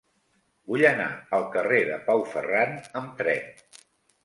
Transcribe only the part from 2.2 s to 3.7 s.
Ferran amb tren.